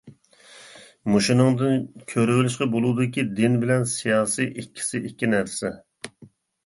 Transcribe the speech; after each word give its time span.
مۇشۇنىڭدىن 1.15 1.83
كۆرۈۋېلىشقا 2.13 2.67
بولىدۇكى 2.77 3.27
دىن 3.41 3.59
بىلەن 3.65 3.87
سىياسىي 3.95 4.51
ئىككىسى 4.63 5.03
ئىككى 5.11 5.31
نەرسە. 5.35 5.73